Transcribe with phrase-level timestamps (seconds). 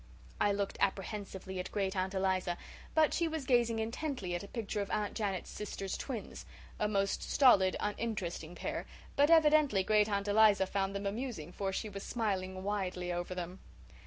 [0.39, 2.57] I looked apprehensively at Great aunt Eliza;
[2.95, 6.43] but she was gazing intently at a picture of Aunt Janet's sister's twins,
[6.79, 11.87] a most stolid, uninteresting pair; but evidently Great aunt Eliza found them amusing for she
[11.87, 13.59] was smiling widely over them.